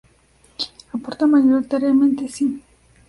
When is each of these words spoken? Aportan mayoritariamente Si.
Aportan 0.93 1.29
mayoritariamente 1.29 2.27
Si. 2.27 2.63